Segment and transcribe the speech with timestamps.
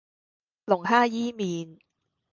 [0.65, 1.77] 龍蝦伊麵